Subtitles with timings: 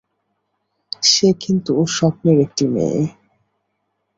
[1.03, 3.01] সে কিন্তু স্বপ্নের একটি মেয়ে।